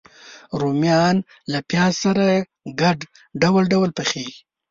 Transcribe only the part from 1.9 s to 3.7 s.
سره ګډ ډول